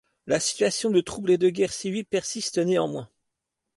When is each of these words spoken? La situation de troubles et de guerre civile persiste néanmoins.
La 0.25 0.39
situation 0.39 0.89
de 0.89 0.99
troubles 0.99 1.29
et 1.29 1.37
de 1.37 1.49
guerre 1.51 1.71
civile 1.71 2.05
persiste 2.07 2.57
néanmoins. 2.57 3.07